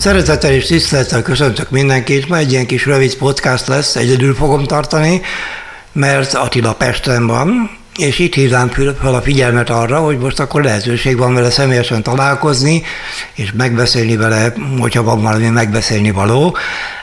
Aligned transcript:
Szeretettel 0.00 0.52
és 0.52 0.66
tisztelettel 0.66 1.22
köszöntök 1.22 1.70
mindenkit, 1.70 2.28
ma 2.28 2.36
egy 2.36 2.52
ilyen 2.52 2.66
kis 2.66 2.86
rövid 2.86 3.16
podcast 3.16 3.66
lesz, 3.66 3.96
egyedül 3.96 4.34
fogom 4.34 4.64
tartani, 4.64 5.20
mert 5.92 6.34
Attila 6.34 6.74
Pesten 6.74 7.26
van, 7.26 7.70
és 7.96 8.18
itt 8.18 8.34
hívnám 8.34 8.68
fel 8.68 9.14
a 9.14 9.22
figyelmet 9.22 9.70
arra, 9.70 9.98
hogy 9.98 10.18
most 10.18 10.40
akkor 10.40 10.62
lehetőség 10.62 11.16
van 11.16 11.34
vele 11.34 11.50
személyesen 11.50 12.02
találkozni, 12.02 12.82
és 13.34 13.52
megbeszélni 13.56 14.16
vele, 14.16 14.52
hogyha 14.78 15.02
van 15.02 15.22
valami 15.22 15.48
megbeszélni 15.48 16.10
való. 16.10 16.56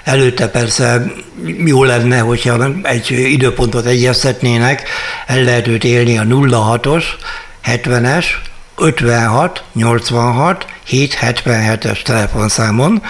Előtte 0.03 0.47
persze 0.47 1.11
jó 1.65 1.83
lenne, 1.83 2.19
hogyha 2.19 2.67
egy 2.83 3.11
időpontot 3.11 3.85
egyeztetnének, 3.85 4.89
el 5.27 5.43
lehet 5.43 5.67
őt 5.67 5.83
élni 5.83 6.17
a 6.17 6.23
06-os, 6.23 7.03
70-es, 7.65 8.25
56 8.77 9.63
86 9.73 10.65
777-es 10.89 12.01
telefonszámon, 12.01 13.01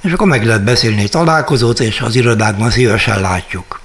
és 0.00 0.12
akkor 0.12 0.26
meg 0.26 0.44
lehet 0.44 0.64
beszélni 0.64 1.08
találkozót, 1.08 1.80
és 1.80 2.00
az 2.00 2.14
irodákban 2.14 2.70
szívesen 2.70 3.20
látjuk. 3.20 3.80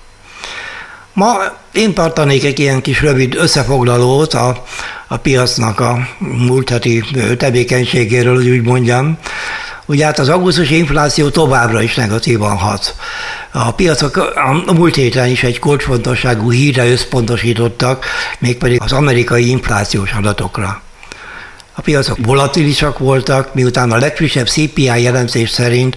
Ma 1.14 1.38
én 1.72 1.94
tartanék 1.94 2.44
egy 2.44 2.60
ilyen 2.60 2.82
kis 2.82 3.02
rövid 3.02 3.36
összefoglalót 3.36 4.34
a, 4.34 4.64
a 5.08 5.18
piacnak 5.18 5.80
a 5.80 6.08
múlt 6.20 6.70
heti 6.70 7.04
tevékenységéről, 7.38 8.36
hogy 8.36 8.50
úgy 8.50 8.64
mondjam. 8.64 9.18
Ugye 9.86 10.06
hát 10.06 10.20
az 10.20 10.30
augusztusi 10.30 10.78
infláció 10.78 11.30
továbbra 11.30 11.82
is 11.82 11.96
negatívan 11.96 12.58
hat. 12.58 12.96
A 13.52 13.74
piacok 13.74 14.34
a 14.68 14.74
múlt 14.74 14.96
héten 14.96 15.28
is 15.28 15.44
egy 15.44 15.60
kulcsfontosságú 15.60 16.52
hírre 16.52 16.92
összpontosítottak, 16.92 18.06
mégpedig 18.40 18.82
az 18.82 18.92
amerikai 18.92 19.50
inflációs 19.50 20.12
adatokra. 20.12 20.82
A 21.76 21.82
piacok 21.82 22.18
volatilisak 22.26 23.00
voltak, 23.00 23.54
miután 23.54 23.92
a 23.92 23.98
legfrissebb 23.98 24.48
CPI 24.48 25.02
jelentés 25.02 25.50
szerint 25.50 25.96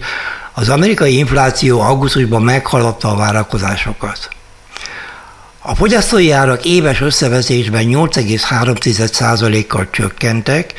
az 0.53 0.69
amerikai 0.69 1.17
infláció 1.17 1.79
augusztusban 1.79 2.41
meghaladta 2.41 3.11
a 3.11 3.15
várakozásokat. 3.15 4.29
A 5.61 5.75
fogyasztói 5.75 6.31
árak 6.31 6.65
éves 6.65 7.01
összevezésben 7.01 7.85
8,3%-kal 7.87 9.87
csökkentek, 9.91 10.73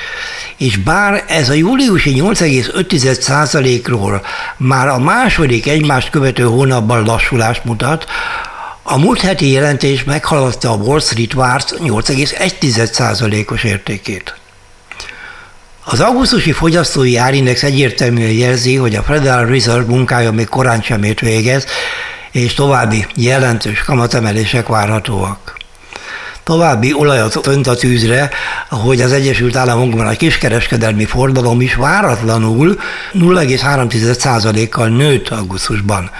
és 0.57 0.77
bár 0.77 1.25
ez 1.29 1.49
a 1.49 1.53
júliusi 1.53 2.15
8,5%-ról 2.17 4.23
már 4.57 4.89
a 4.89 4.99
második 4.99 5.67
egymást 5.67 6.11
követő 6.11 6.43
hónapban 6.43 7.05
lassulást 7.05 7.65
mutat, 7.65 8.07
a 8.83 8.99
múlt 8.99 9.21
heti 9.21 9.51
jelentés 9.51 10.05
meghaladta 10.05 10.71
a 10.71 10.77
Wall 10.77 11.01
Street 11.01 11.33
várt 11.33 11.75
8,1%-os 11.79 13.65
értékét. 13.65 14.35
Az 15.91 16.01
augusztusi 16.01 16.53
fogyasztói 16.53 17.17
árindex 17.17 17.63
egyértelműen 17.63 18.31
jelzi, 18.31 18.77
hogy 18.77 18.95
a 18.95 19.03
Federal 19.03 19.47
Reserve 19.47 19.87
munkája 19.87 20.33
még 20.33 20.49
korán 20.49 20.83
sem 20.83 21.03
ért 21.03 21.21
véget, 21.21 21.71
és 22.31 22.55
további 22.55 23.07
jelentős 23.15 23.83
kamatemelések 23.83 24.67
várhatóak. 24.67 25.57
További 26.43 26.93
olajat 26.93 27.47
önt 27.47 27.67
a 27.67 27.75
tűzre, 27.75 28.31
hogy 28.69 29.01
az 29.01 29.13
Egyesült 29.13 29.57
Államokban 29.57 30.07
a 30.07 30.17
kiskereskedelmi 30.17 31.05
fordalom 31.05 31.61
is 31.61 31.75
váratlanul 31.75 32.81
0,3%-kal 33.15 34.89
nőtt 34.89 35.29
augusztusban. 35.29 36.11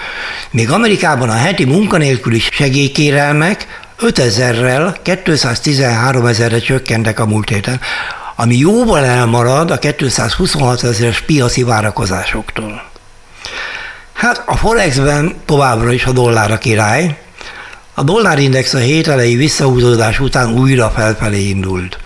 Még 0.51 0.71
Amerikában 0.71 1.29
a 1.29 1.37
heti 1.37 1.65
munkanélküli 1.65 2.39
segélykérelmek 2.39 3.67
5000-rel 3.99 4.95
213 5.23 6.25
ezerre 6.25 6.59
csökkentek 6.59 7.19
a 7.19 7.25
múlt 7.25 7.49
héten, 7.49 7.79
ami 8.41 8.57
jóval 8.57 9.05
elmarad 9.05 9.71
a 9.71 9.77
226 9.77 10.83
ezeres 10.83 11.21
piaci 11.21 11.63
várakozásoktól. 11.63 12.83
Hát 14.13 14.43
a 14.45 14.55
Forexben 14.55 15.35
továbbra 15.45 15.91
is 15.91 16.05
a 16.05 16.11
dollár 16.11 16.51
a 16.51 16.57
király. 16.57 17.17
A 17.93 18.03
dollárindex 18.03 18.73
a 18.73 18.77
hét 18.77 19.07
elejé 19.07 19.35
visszahúzódás 19.35 20.19
után 20.19 20.53
újra 20.53 20.89
felfelé 20.89 21.47
indult. 21.47 21.97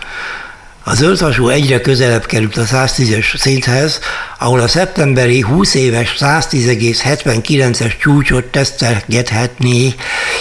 Az 0.84 0.96
zöldvasú 0.96 1.48
egyre 1.48 1.80
közelebb 1.80 2.26
került 2.26 2.56
a 2.56 2.64
110-es 2.64 3.38
szinthez, 3.38 4.00
ahol 4.38 4.60
a 4.60 4.68
szeptemberi 4.68 5.40
20 5.40 5.74
éves 5.74 6.16
110,79-es 6.18 7.98
csúcsot 7.98 8.44
tesztelgethetné, 8.44 9.94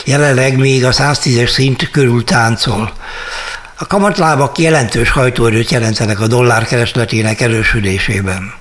jelenleg 0.05 0.57
még 0.57 0.85
a 0.85 0.91
110-es 0.91 1.49
szint 1.49 1.89
körül 1.89 2.23
táncol. 2.23 2.93
A 3.77 3.87
kamatlábak 3.87 4.57
jelentős 4.57 5.09
hajtóerőt 5.09 5.71
jelentenek 5.71 6.19
a 6.19 6.27
dollár 6.27 6.65
keresletének 6.65 7.41
erősödésében. 7.41 8.53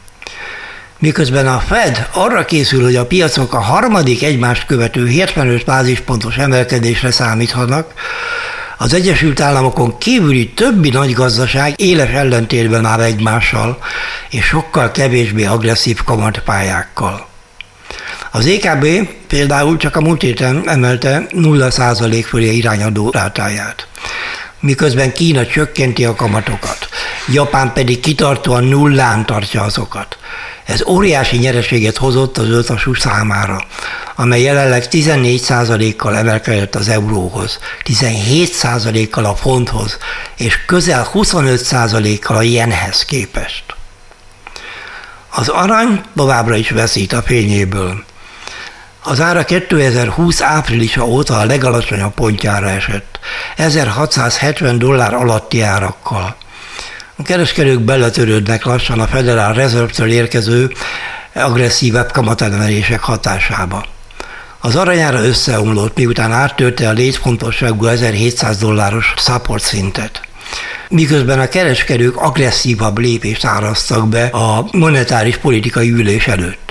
Miközben 0.99 1.47
a 1.47 1.59
Fed 1.59 2.09
arra 2.13 2.45
készül, 2.45 2.83
hogy 2.83 2.97
a 2.97 3.07
piacok 3.07 3.55
a 3.55 3.61
harmadik 3.61 4.23
egymást 4.23 4.67
követő 4.67 5.07
75 5.07 5.65
bázispontos 5.65 6.37
emelkedésre 6.37 7.11
számíthatnak, 7.11 7.93
az 8.79 8.95
Egyesült 8.95 9.41
Államokon 9.41 9.99
kívüli 9.99 10.49
többi 10.49 10.91
nagy 10.91 11.13
gazdaság 11.13 11.81
éles 11.81 12.11
ellentétben 12.11 12.85
áll 12.85 13.01
egymással, 13.01 13.79
és 14.31 14.45
sokkal 14.45 14.91
kevésbé 14.91 15.45
agresszív 15.45 16.03
kamatpályákkal. 16.05 17.27
Az 18.31 18.47
EKB 18.47 18.87
például 19.27 19.77
csak 19.77 19.97
a 19.97 20.01
múlt 20.01 20.23
héten 20.23 20.69
emelte 20.69 21.27
0% 21.33 22.25
fölé 22.29 22.55
irányadó 22.55 23.11
rátáját 23.11 23.87
miközben 24.63 25.13
Kína 25.13 25.47
csökkenti 25.47 26.05
a 26.05 26.15
kamatokat. 26.15 26.89
Japán 27.33 27.73
pedig 27.73 28.01
kitartóan 28.01 28.65
nullán 28.65 29.27
tartja 29.27 29.63
azokat. 29.63 30.17
Ez 30.65 30.87
óriási 30.87 31.37
nyereséget 31.37 31.97
hozott 31.97 32.39
az 32.39 32.49
öltasú 32.49 32.95
számára, 32.95 33.65
amely 34.17 34.41
jelenleg 34.43 34.85
14%-kal 34.91 36.17
emelkedett 36.17 36.75
az 36.75 36.89
euróhoz, 36.89 37.59
17%-kal 37.85 39.25
a 39.25 39.35
fonthoz, 39.35 39.99
és 40.37 40.65
közel 40.67 41.09
25%-kal 41.15 42.37
a 42.37 42.43
jenhez 42.43 43.05
képest. 43.05 43.65
Az 45.29 45.49
arany 45.49 46.01
továbbra 46.17 46.57
is 46.57 46.71
veszít 46.71 47.13
a 47.13 47.23
fényéből. 47.23 48.05
Az 49.05 49.21
ára 49.21 49.45
2020 49.45 50.43
áprilisa 50.43 51.07
óta 51.07 51.39
a 51.39 51.45
legalacsonyabb 51.45 52.15
pontjára 52.15 52.69
esett, 52.69 53.19
1670 53.57 54.79
dollár 54.79 55.15
alatti 55.15 55.61
árakkal. 55.61 56.37
A 57.17 57.23
kereskedők 57.23 57.81
beletörődnek 57.81 58.65
lassan 58.65 59.01
a 59.01 59.07
Federal 59.07 59.53
Reserve-től 59.53 60.11
érkező 60.11 60.73
agresszívebb 61.35 62.13
kamatemelések 62.13 63.01
hatásába. 63.01 63.85
Az 64.61 64.77
aranyára 64.77 65.25
összeomlott, 65.25 65.97
miután 65.97 66.33
áttörte 66.33 66.89
a 66.89 66.93
létfontosságú 66.93 67.87
1700 67.87 68.59
dolláros 68.59 69.15
support 69.17 69.63
szintet 69.63 70.21
miközben 70.89 71.41
a 71.41 71.49
kereskedők 71.49 72.17
agresszívabb 72.17 72.99
lépést 72.99 73.45
árasztak 73.45 74.09
be 74.09 74.25
a 74.25 74.67
monetáris 74.73 75.37
politikai 75.37 75.91
ülés 75.91 76.27
előtt. 76.27 76.62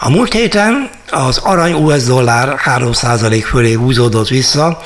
A 0.00 0.10
múlt 0.10 0.32
héten 0.32 0.90
az 1.10 1.38
arany 1.38 1.72
US 1.72 2.02
dollár 2.02 2.60
3% 2.64 3.44
fölé 3.46 3.72
húzódott 3.72 4.28
vissza, 4.28 4.80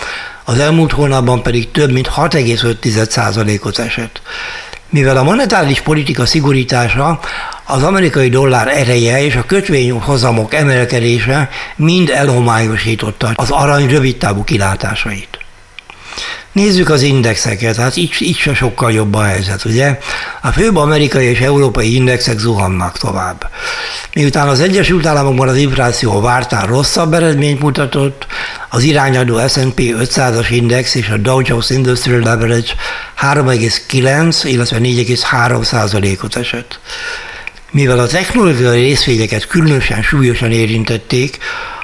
az 0.44 0.58
elmúlt 0.58 0.92
hónapban 0.92 1.42
pedig 1.42 1.70
több 1.70 1.90
mint 1.90 2.08
6,5%-ot 2.16 3.78
esett. 3.78 4.22
Mivel 4.88 5.16
a 5.16 5.22
monetáris 5.22 5.80
politika 5.80 6.26
szigorítása, 6.26 7.20
az 7.64 7.82
amerikai 7.82 8.28
dollár 8.28 8.69
ereje 8.69 9.25
és 9.25 9.34
a 9.34 9.44
kötvényhozamok 9.46 10.54
emelkedése 10.54 11.48
mind 11.76 12.10
elhomályosította 12.10 13.31
az 13.34 13.50
arany 13.50 13.88
rövidtávú 13.88 14.44
kilátásait. 14.44 15.41
Nézzük 16.52 16.88
az 16.88 17.02
indexeket, 17.02 17.76
hát 17.76 17.96
így, 17.96 18.14
így 18.19 18.37
se 18.37 18.54
sokkal 18.54 18.93
jobb 18.93 19.14
a 19.14 19.22
helyzet, 19.22 19.64
ugye? 19.64 19.99
A 20.43 20.49
főbb 20.49 20.76
amerikai 20.76 21.25
és 21.25 21.40
európai 21.40 21.94
indexek 21.94 22.38
zuhannak 22.38 22.99
tovább. 22.99 23.50
Miután 24.14 24.49
az 24.49 24.60
Egyesült 24.60 25.06
Államokban 25.06 25.49
az 25.49 25.56
infláció 25.56 26.20
vártán 26.20 26.66
rosszabb 26.66 27.12
eredményt 27.12 27.60
mutatott, 27.60 28.26
az 28.69 28.82
irányadó 28.82 29.49
S&P 29.49 29.81
500-as 29.81 30.46
index 30.50 30.94
és 30.94 31.08
a 31.08 31.16
Dow 31.16 31.40
Jones 31.44 31.70
Industrial 31.70 32.22
Average 32.22 32.72
3,9, 33.20 34.40
illetve 34.44 34.78
4,3 34.78 35.64
százalékot 35.64 36.37
esett. 36.37 36.81
Mivel 37.70 37.99
a 37.99 38.06
technológiai 38.06 38.82
részvényeket 38.82 39.46
különösen 39.46 40.02
súlyosan 40.02 40.50
érintették, 40.50 41.38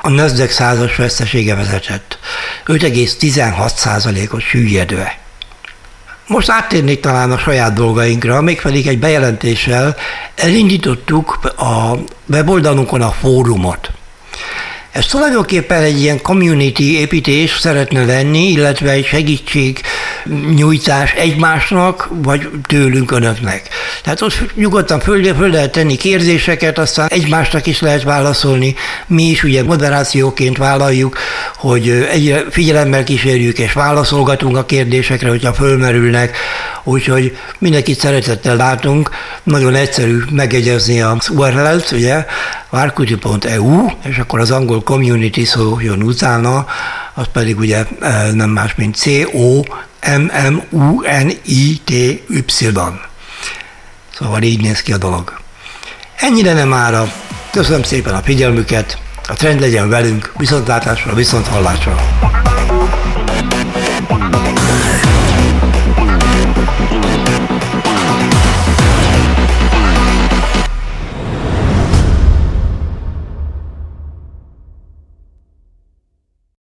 a 0.09 0.11
Nasdaq 0.11 0.51
százas 0.53 0.97
vesztesége 0.97 1.55
vezetett, 1.55 2.19
5,16%-os 2.67 4.45
süllyedve. 4.45 5.19
Most 6.27 6.51
áttérnék 6.51 7.01
talán 7.01 7.33
a 7.33 7.39
saját 7.39 7.73
dolgainkra, 7.73 8.41
mégpedig 8.41 8.87
egy 8.87 8.99
bejelentéssel 8.99 9.97
elindítottuk 10.35 11.39
a 11.57 11.99
weboldalunkon 12.27 13.03
a 13.03 13.11
fórumot. 13.11 13.91
Ez 14.91 15.07
tulajdonképpen 15.07 15.83
egy 15.83 16.01
ilyen 16.01 16.23
community 16.23 16.99
építés 16.99 17.59
szeretne 17.59 18.05
lenni, 18.05 18.51
illetve 18.51 18.91
egy 18.91 19.07
segítség 19.07 19.81
nyújtás 20.57 21.13
egymásnak, 21.13 22.09
vagy 22.11 22.51
tőlünk 22.67 23.11
önöknek. 23.11 23.69
Tehát 24.03 24.21
ott 24.21 24.55
nyugodtan 24.55 25.01
föl, 25.01 25.35
föl 25.35 25.51
lehet 25.51 25.73
tenni 25.73 25.97
kérdéseket, 25.97 26.79
aztán 26.79 27.09
egymásnak 27.09 27.67
is 27.67 27.81
lehet 27.81 28.03
válaszolni. 28.03 28.75
Mi 29.07 29.23
is 29.23 29.43
ugye 29.43 29.63
moderációként 29.63 30.57
vállaljuk, 30.57 31.19
hogy 31.57 31.89
egy 31.89 32.47
figyelemmel 32.51 33.05
kísérjük 33.05 33.59
és 33.59 33.73
válaszolgatunk 33.73 34.57
a 34.57 34.65
kérdésekre, 34.65 35.29
hogyha 35.29 35.53
fölmerülnek, 35.53 36.37
úgyhogy 36.85 37.37
mindenkit 37.59 37.99
szeretettel 37.99 38.57
látunk. 38.57 39.11
Nagyon 39.43 39.75
egyszerű 39.75 40.19
megegyezni 40.31 41.01
az 41.01 41.29
URL-t, 41.29 41.91
ugye, 41.91 42.25
várkutyi.eu, 42.71 43.87
és 44.05 44.19
akkor 44.19 44.41
az 44.41 44.51
angol 44.51 44.83
community 44.83 45.45
szó 45.45 45.81
jön 45.81 46.03
utána, 46.03 46.67
az 47.15 47.27
pedig 47.33 47.59
ugye 47.59 47.85
e, 48.01 48.33
nem 48.33 48.51
más, 48.51 48.75
mint 48.75 48.97
C-O-M-M-U-N-I-T-Y. 50.09 51.65
Szóval 54.19 54.43
így 54.43 54.61
néz 54.61 54.83
ki 54.83 54.93
a 54.93 54.97
dolog. 54.97 55.41
Ennyire 56.17 56.53
nem 56.53 56.73
ára. 56.73 57.13
Köszönöm 57.51 57.83
szépen 57.83 58.15
a 58.15 58.23
figyelmüket, 58.23 58.99
a 59.29 59.33
trend 59.33 59.61
legyen 59.61 59.89
velünk, 59.89 60.33
viszontlátásra, 60.37 61.15
viszont 61.15 61.47
hallásra. 61.47 61.97